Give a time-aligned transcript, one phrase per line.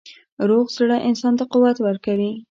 [0.49, 2.31] روغ زړه انسان ته قوت ورکوي.